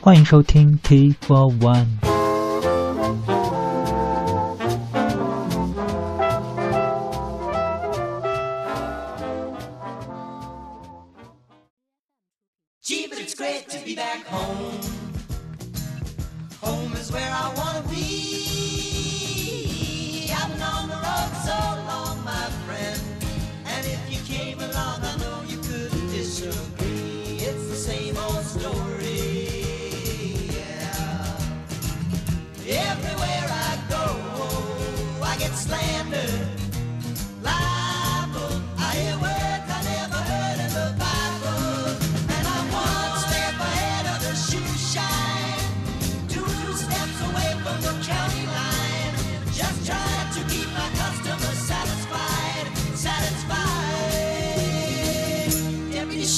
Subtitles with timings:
[0.00, 2.09] 欢迎收听 T for One。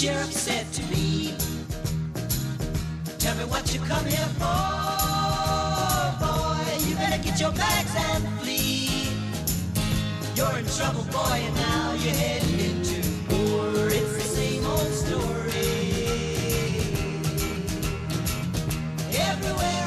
[0.03, 1.33] Sheriff said to me,
[3.19, 4.43] Tell me what you come here for,
[6.19, 6.59] boy.
[6.85, 9.07] You better get your bags and flee.
[10.35, 12.99] You're in trouble, boy, and now you're heading into
[13.31, 13.87] war.
[13.87, 16.03] It's the same old story.
[19.15, 19.82] Everywhere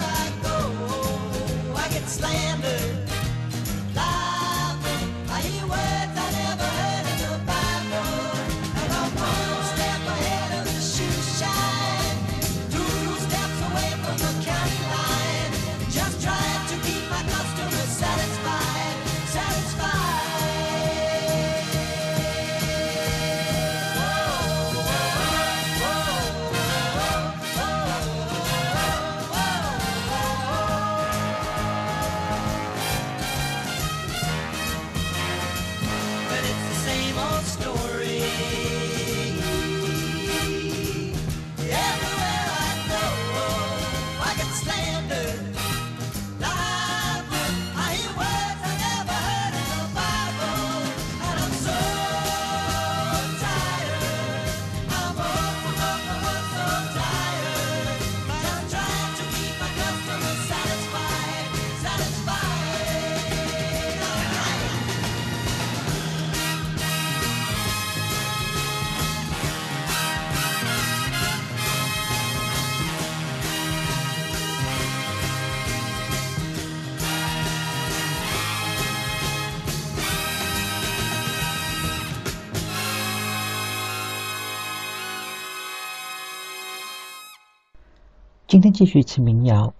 [88.56, 89.74] 今天继续一期民谣，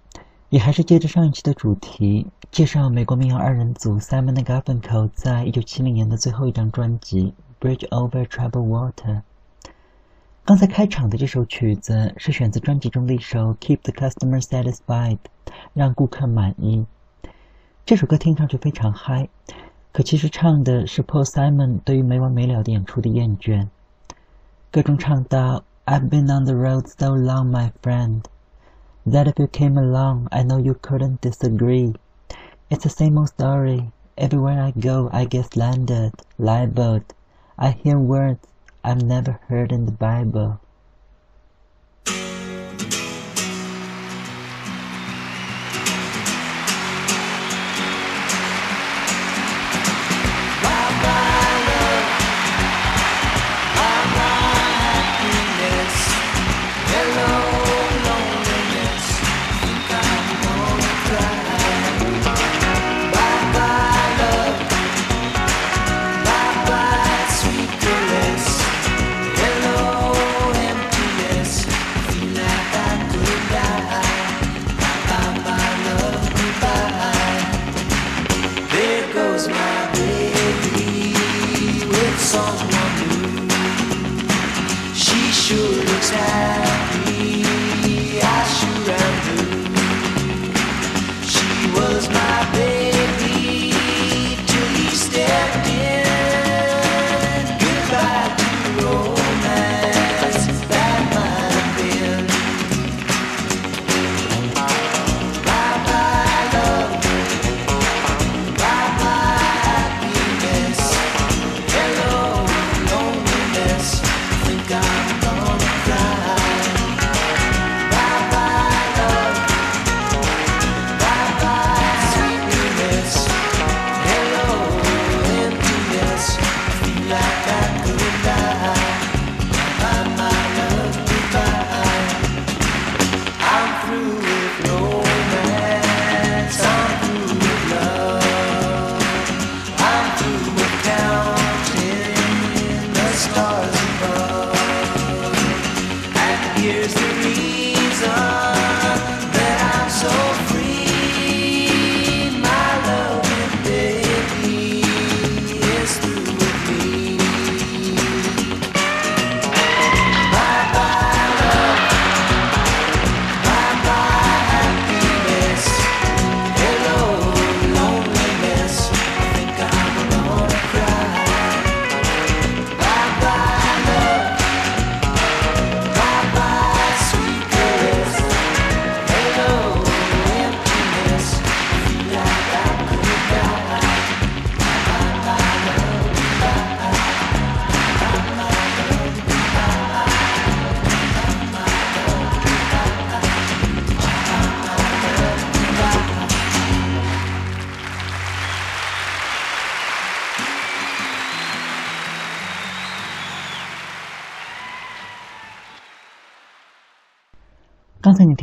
[0.49, 7.33] 也还是接着上一期的主题，介绍美国民谣二人组 Simon and Garfunkel 在一九七零年的最后一张专辑
[7.65, 8.93] 《Bridge Over Troubled Water》。
[10.45, 15.17] 刚才开场的这首曲子是选自专辑中的一首《Keep the Customer Satisfied》，
[15.73, 16.85] 让顾客满意。
[17.83, 19.27] 这首歌听上去非常嗨，
[19.91, 23.69] 可其实唱的是 Paul Simon 对于没完没了的演出的厌倦。
[24.69, 28.21] 歌中唱到：“I've been on the road so long, my friend,
[29.07, 31.95] that if you came along, I know you couldn't disagree.
[32.69, 33.91] It's the same old story.
[34.17, 37.13] Everywhere I go, I get slandered, libeled.
[37.57, 38.45] I hear words
[38.83, 40.59] I've never heard in the Bible.”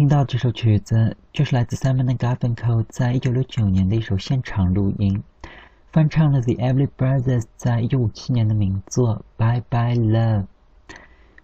[0.05, 5.23] 听到这首曲子，就是来自 Simon Garfunkel 在一九六九年的一首现场录音，
[5.93, 10.43] 翻唱了 The Everly Brothers 在一九五七年的名作《Bye Bye Love》。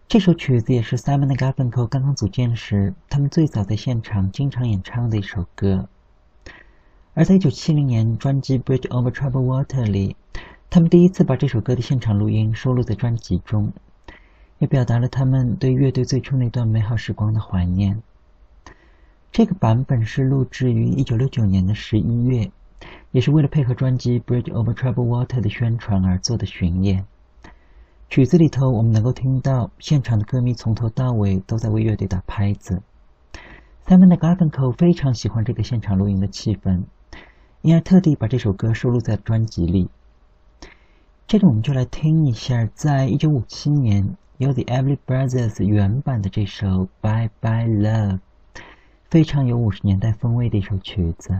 [0.09, 5.89] 这首曲子也是 Simon Garfunkel 刚刚组建时，他们最早在现场经常演唱的一首歌。
[7.15, 10.17] 而在一九七零年专辑《Bridge Over Troubled Water》里，
[10.69, 13.73] 他们第一次把这首歌的现场录音收录在专辑中，
[14.59, 18.03] 也表达了他们对乐队最初那段美好时光的怀念。
[19.33, 22.51] 这个版本是录制于一九六九年的十一月，
[23.13, 27.07] 也是为了配合专辑《Bridge Over Troubled Water》的宣传而做的巡演。
[28.09, 32.83] 曲子里头，我们能够听到现场的歌迷从头到尾都在为乐队打拍子。
[33.87, 36.83] Simon Garfunkel 非常喜欢这个现场录音的气氛，
[37.63, 39.89] 因而特地把这首歌收录在专辑里。
[41.29, 46.67] 接着我们就来听一下，在一九五七年由 The Everly Brothers 原版的这首
[47.01, 48.15] 《Bye Bye Love》，
[49.11, 51.31] 非常有五十年代风味的一首曲子。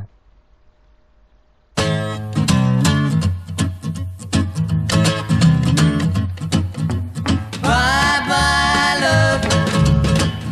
[7.63, 9.43] Bye bye love,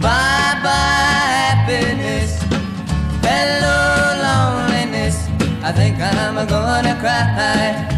[0.00, 2.41] bye bye happiness,
[3.20, 5.26] hello loneliness.
[5.65, 7.97] I think I'm gonna cry.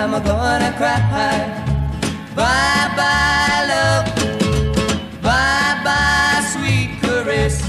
[0.00, 0.98] think I'm gonna cry.
[2.34, 4.06] Bye bye love.
[5.22, 7.60] Bye bye sweet caress.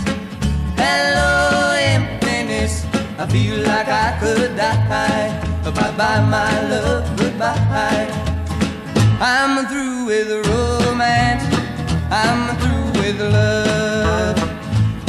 [0.78, 2.86] Hello emptiness.
[3.18, 5.30] I feel like I could die.
[5.64, 7.06] Bye bye my love.
[7.18, 8.08] Goodbye.
[9.20, 11.44] I'm through with romance.
[12.12, 14.38] I'm through with love.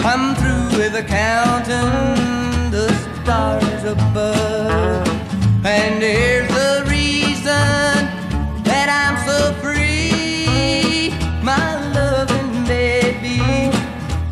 [0.05, 2.89] I'm through with counting the
[3.23, 5.09] stars above.
[5.65, 6.52] And here's
[7.53, 11.11] reason that I'm so free.
[11.43, 11.67] My
[11.99, 13.41] loving baby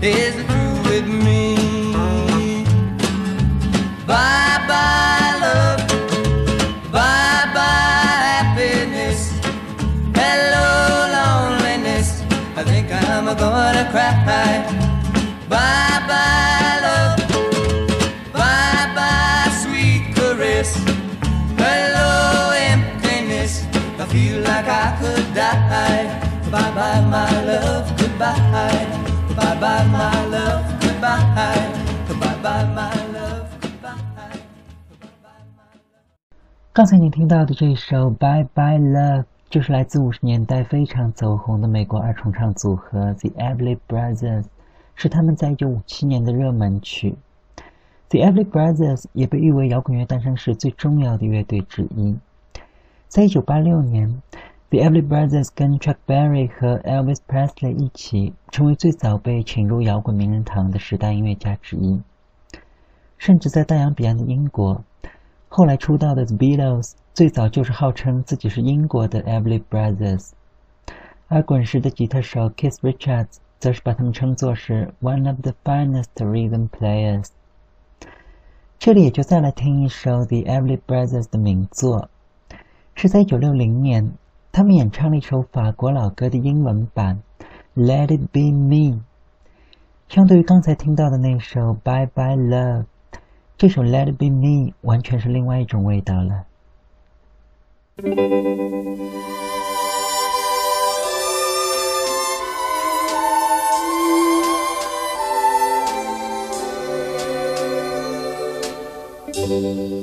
[0.03, 2.65] is through with me.
[4.07, 5.81] Bye bye love.
[6.93, 9.21] Bye bye happiness.
[10.15, 10.69] Hello
[11.17, 12.23] loneliness.
[12.57, 14.80] I think I'm gonna cry.
[26.51, 27.87] Bye bye my love.
[27.97, 28.35] Goodbye.
[29.37, 30.65] Bye bye my love.
[30.81, 31.23] Goodbye.
[32.09, 33.47] Bye bye my love.
[33.61, 34.41] Goodbye.
[36.73, 44.47] 刚才你听到的这首《Bye Bye Love》就是来自五十年代非常走红的美国二重唱组合 The Everly Brothers，
[44.97, 47.15] 是他们在一九五七年的热门曲。
[48.09, 52.19] The Everly Brothers 也被誉为摇滚乐诞生时最重要的乐队之一。
[53.07, 54.21] 在一九八六年
[54.71, 62.01] ，The Everly Brothers 跟 Chuck Berry 和 Elvis Presley 一起成为最早被请入摇滚名人堂的十大音乐家之一。
[63.19, 64.83] 甚至在大洋彼岸的英国，
[65.49, 70.31] 后来出道的 The Beatles 最早就是号称自己是英国的 Everly Brothers，
[71.29, 77.27] 而滚石的吉他手 Keith Richards 则是把他们称作是 One of the finest rhythm players。
[78.79, 82.09] 这里也就再来听一首 The Everly Brothers 的名作，
[82.95, 84.13] 是在1960年，
[84.53, 87.23] 他们演唱了一首法国老歌的英文版
[87.81, 88.97] 《Let It Be Me》。
[90.09, 92.83] 相对于刚才听到的那首《Bye Bye Love》，
[93.57, 96.47] 这首《Let It Be Me》完全是另外一种味道了。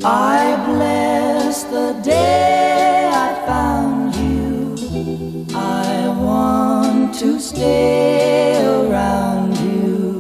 [0.05, 3.96] I bless the day I found.
[5.53, 10.19] I want to stay around you,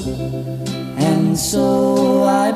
[0.97, 2.51] and so I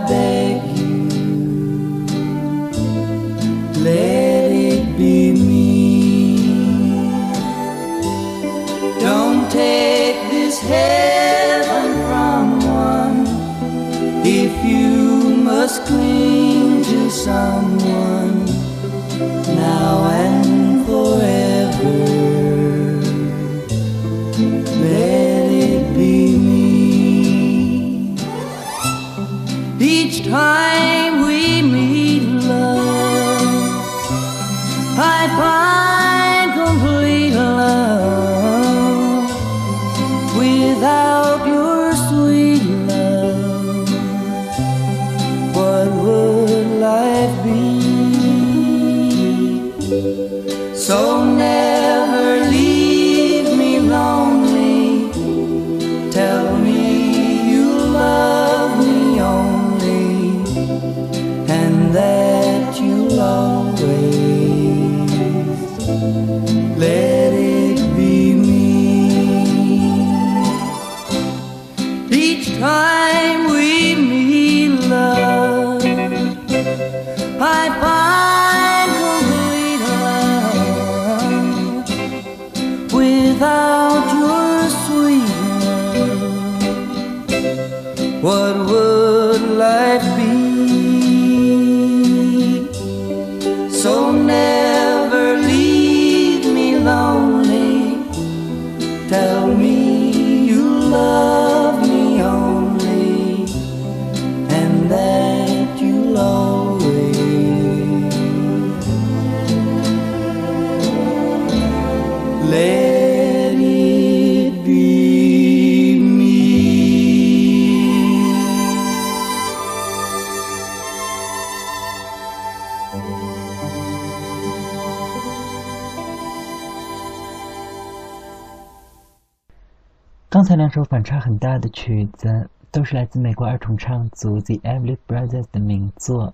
[130.52, 136.34] 才两首反差很大的曲子，都是来自美国二重唱组 The Everly Brothers 的名作。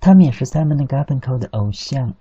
[0.00, 2.14] 他们也是 Simon Garfunkel 的偶像。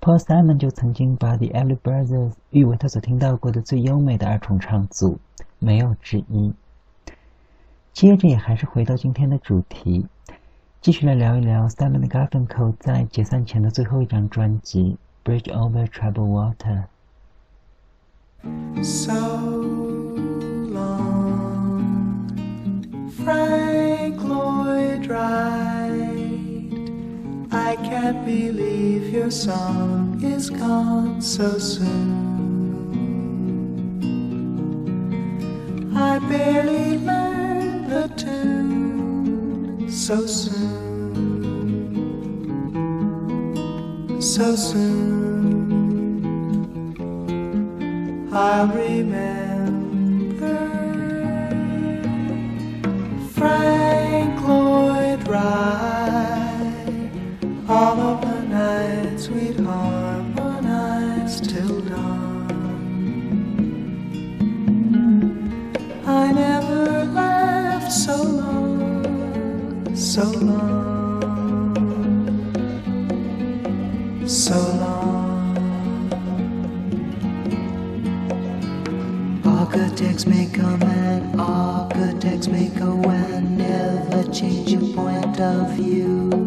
[0.00, 5.20] Paul Simon 就曾经把 The Everly Brothers 誉为他所听到过的最优美的二重唱组，
[5.58, 6.54] 没有之一。
[7.92, 10.06] 接着也还是回到今天的主题，
[10.80, 14.96] 继续来聊一聊 Simon Garfunkel 在解散前的最后一张专辑
[15.30, 16.84] 《Bridge Over Troubled Water》。
[18.82, 19.14] So
[20.78, 21.84] long,
[23.24, 26.12] Frank Lloyd Wright.
[27.52, 32.32] I can't believe your song is gone so soon.
[35.96, 41.52] I barely learned the tune so soon.
[44.20, 45.31] So soon.
[48.34, 49.51] I remember.
[84.42, 86.41] Change your point of view.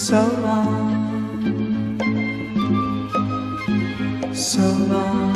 [0.00, 1.98] So long,
[4.32, 5.34] so long,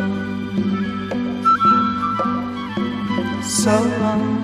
[3.43, 4.41] so long,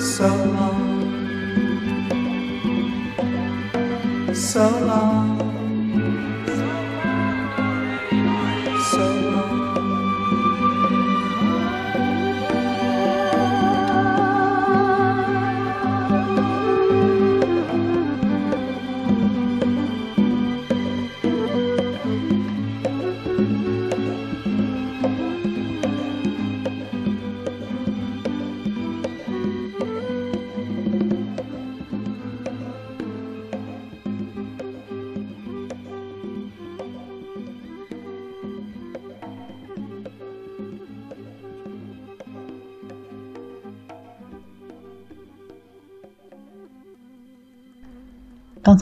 [0.00, 0.82] so long,
[4.34, 5.31] so long,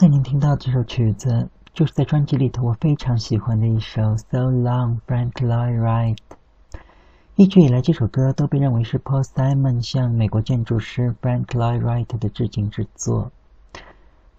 [0.01, 6.15] 才您听到这首曲子，就是在专辑里头我非常喜欢的一首《So Long, Frank Lloyd Wright》。
[7.35, 13.31] 一直以来，这首歌都被认为是 Paul Simon 向美国建筑师 Frank Lloyd Wright 的致敬之作。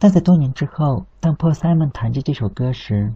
[0.01, 3.15] 但在多年之后，当 Paul Simon 谈及这首歌时，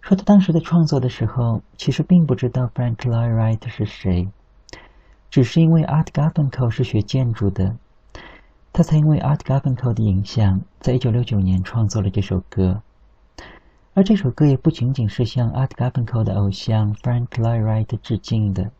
[0.00, 4.28] 说他当时在创作的时候，其实并不知道 Frank Lloyd Wright 是谁，
[5.30, 7.76] 只是因为 Art Garfunkel 是学建筑的，
[8.72, 12.80] 他曾因为 Art Garfunkel 的影响，在一九六九年创作了这首歌。
[13.94, 18.70] 而这首歌也不仅仅是向 Art Garfunkel 的偶像 Frank Lloyd Wright 致敬的。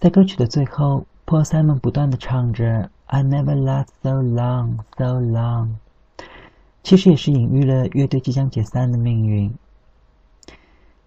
[0.00, 5.68] 在歌曲的最后，Paul Simon 不断的唱着 "I never last so long, so long"，
[6.82, 9.54] 其实也是隐喻了乐队即将解散的命运。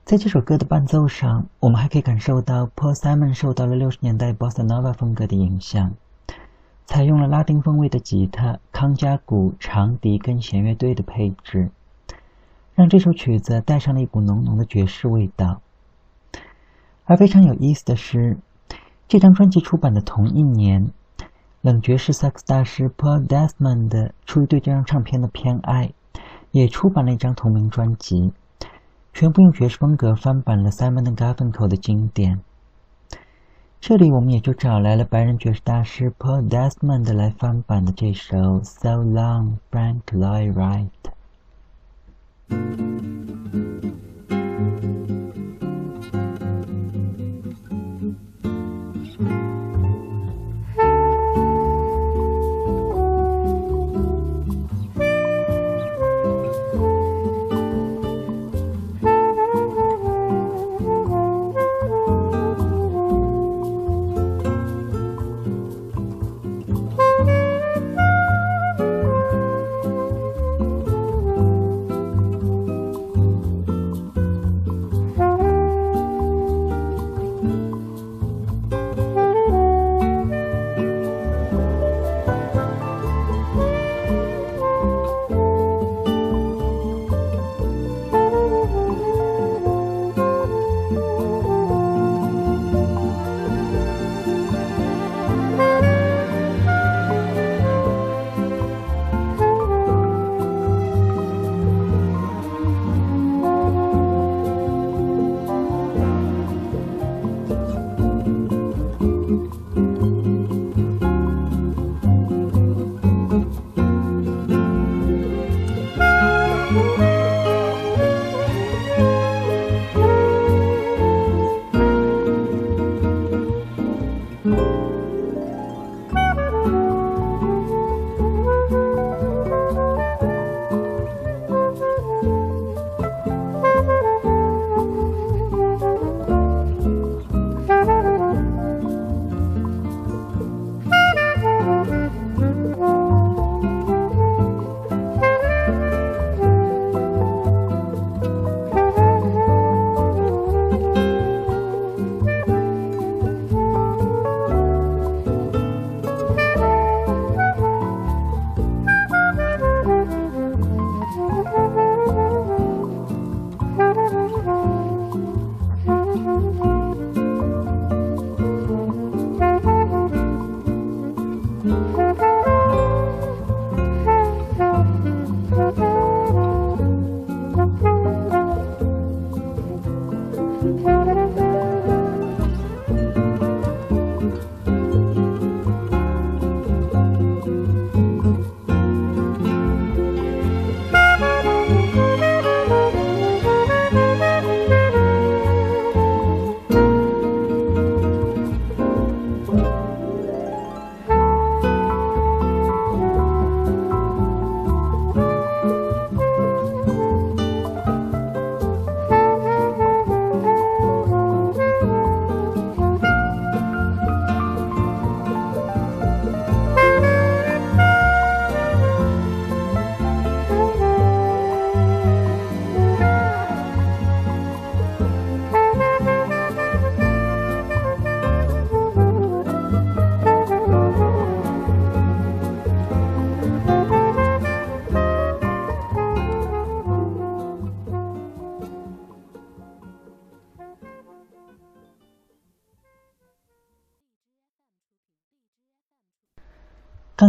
[0.06, 5.94] 在这首歌的伴奏上，我们还可以感受到 Paul Simon 受到了六十年代 Bossa Nova 风格的影响，
[6.90, 11.70] 采用了拉丁风味的吉他、康加鼓、长笛跟弦乐队的配置，
[12.74, 15.62] 让这首曲子带上了一股浓浓的爵士味道。
[17.06, 18.40] 而非常有意思的是，
[19.08, 20.90] 这张专辑出版的同一年，
[21.62, 25.94] 冷爵士萨克斯大师 Paul Desmond 出于对这张唱片的偏爱，
[26.50, 28.34] 也出版了一张同名专辑，
[29.14, 32.42] 全部用爵士风格翻版了 Simon Garfunkel 的经典。
[33.82, 40.90] 这里我们也就找来了白人爵士大师 Paul Desmond 来翻版的这首《So Long, Frank Lloyd Wright》。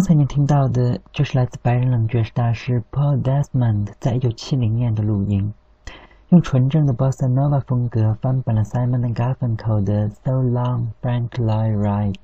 [0.01, 5.53] 刚才您听到的就是来自白人冷爵士大师 Paul Desmond 在一九七零年的录音，
[6.31, 12.15] 用纯正的 Bossa Nova 风格翻版了 Simon Garfunkel 的《So Long, Frankly, Right》。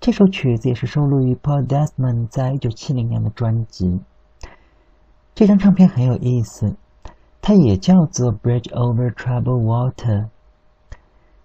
[0.00, 4.00] 这首曲子也是收录于 Paul Desmond 在一九七零年的专辑。
[5.34, 6.76] 这张唱片很有意思，
[7.42, 10.20] 它也叫做《Bridge Over t r o u b l e Water》。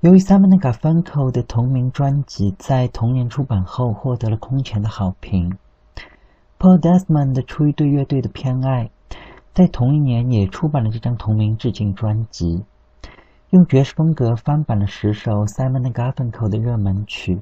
[0.02, 5.58] 由于 Simon Garfunkel 的同名专辑在同年出版后获得了空前的好评
[6.60, 8.92] ，Paul Desmond 出于对乐队的偏爱，
[9.56, 12.64] 在同一年也出版了这张同名致敬专辑，
[13.50, 17.42] 用爵士风格翻版了十首 Simon Garfunkel 的热门曲，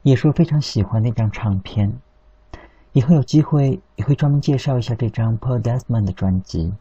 [0.00, 1.92] 也是我非常喜欢的一张唱片。
[2.92, 6.72] 以后有机会也会专门介绍一下这张 Paul Desmond 的专辑。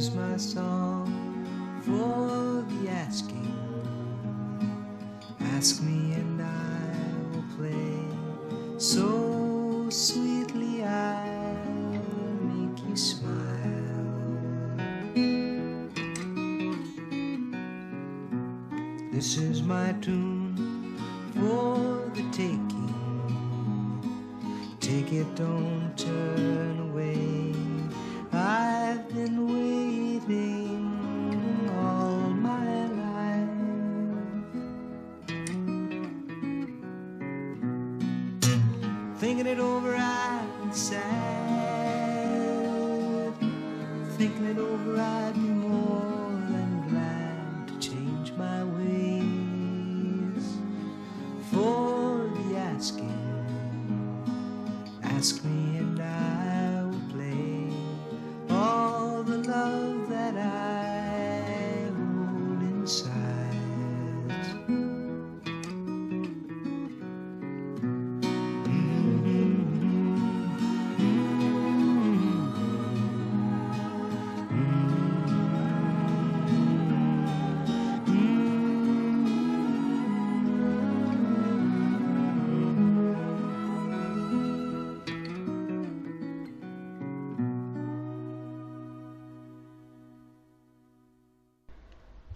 [0.00, 1.04] Is my song
[1.82, 3.52] for the asking.
[5.56, 6.94] Ask me and I
[7.30, 7.98] will play
[8.78, 11.98] so sweetly I'll
[12.50, 14.08] make you smile.
[19.12, 20.96] This is my tune
[21.34, 22.94] for the taking.
[24.80, 27.52] Take it, don't turn away.
[28.32, 29.79] I've been waiting
[30.32, 33.48] all my life.
[39.18, 41.04] Thinking it over, I'd sad.
[44.16, 45.49] Thinking it over, I'd be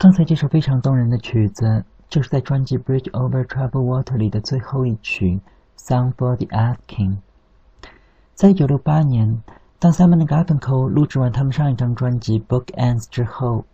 [0.05, 5.41] 刚才这首非常动人的曲子，就是在专辑《Bridge Over Troubled Water》里的最后一曲
[5.81, 7.13] 《Song for the Asking》。
[8.35, 9.43] 在一九六八年，
[9.79, 13.65] 当 Simon Garfunkel 录制完他们上一张专辑《Book Ends》之后，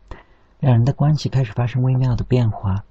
[0.61, 2.85] 两人的关系开始发生微妙的变化。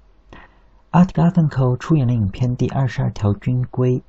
[0.90, 4.02] Art Garfunkel 出演了影片《第二十二条军规》，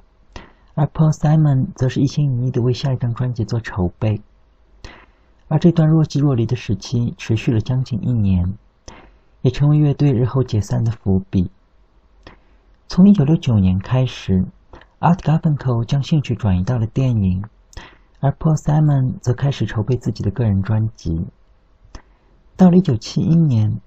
[0.74, 4.22] 而 Paul Simon 则是一心一意的为下一张专辑做筹备。
[5.48, 8.58] 而这段若即若离的时期持续了将近一年。
[9.41, 11.49] 也成为乐队日后解散的伏笔。
[12.88, 14.45] 从1969年开始
[14.99, 17.43] ，Art Garfunkel 将兴趣转移到了电影，
[18.19, 21.25] 而 Paul Simon 则开始筹备自己的个人专辑。
[22.58, 23.82] 到了1971年，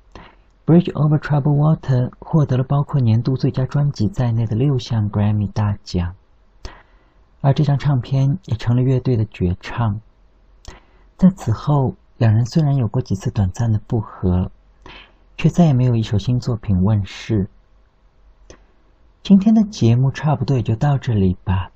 [0.66, 6.14] 《Bridge Over t r o u b l e Water》获得了包括年度最佳专辑在内的六项 Grammy 大奖，
[7.42, 10.00] 而这张唱片也成了乐队的绝唱。
[11.16, 14.50] 在此后，两人虽然有过几次短暂的复合。
[15.36, 17.48] 却再也没有一首新作品问世。
[19.22, 21.70] 今天的节目差不多也就到这里吧。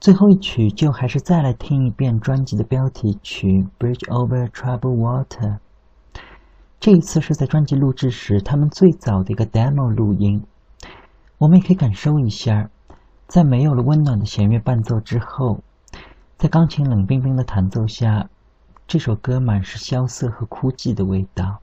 [0.00, 3.46] 最后一曲就还是再来听一遍专辑的标题曲
[3.78, 5.26] 《Bridge Over Troubled Water》。
[6.78, 10.44] 这一次是在专辑录制时他们最早的一个 demo 录音。
[11.38, 12.70] 我们也可以感受一下，
[13.26, 15.60] 在没有了温暖的弦乐伴奏之后，
[16.36, 18.28] 在钢琴冷冰冰的弹奏下，
[18.86, 21.60] 这首歌满是萧瑟和枯寂的味道。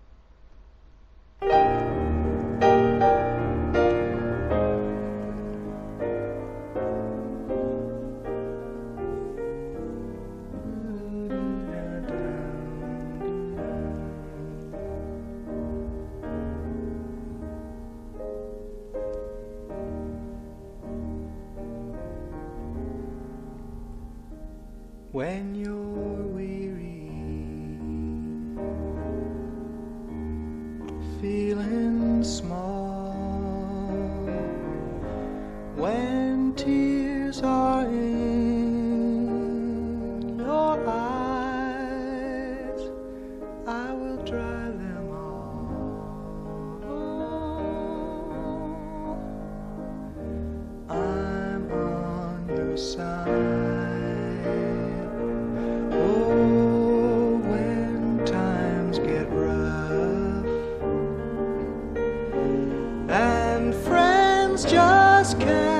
[65.39, 65.74] sky.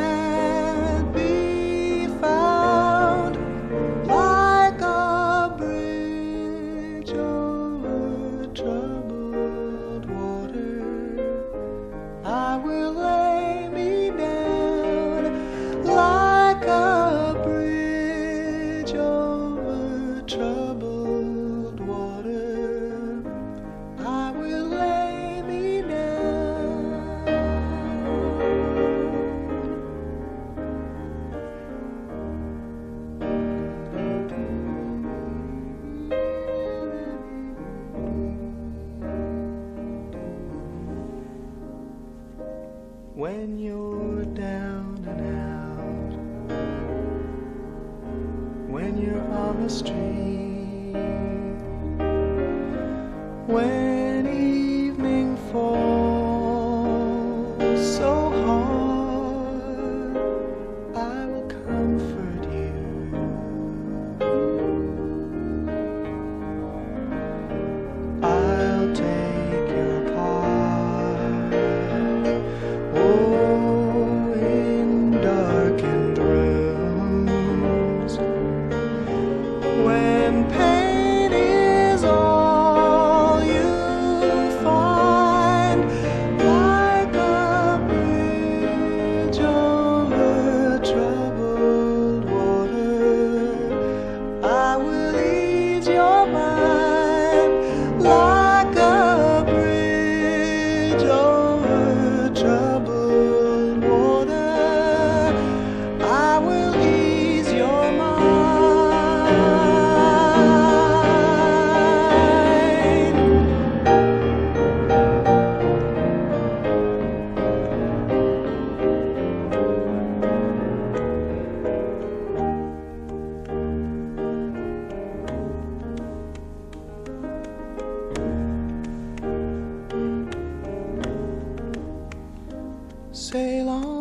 [133.36, 133.95] sail on.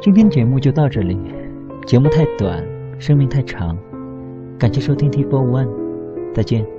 [0.00, 1.18] 今天节目就到这里，
[1.84, 2.64] 节目太短，
[3.00, 3.76] 生命太长，
[4.56, 5.68] 感谢收听，T Four One，
[6.32, 6.77] 再见。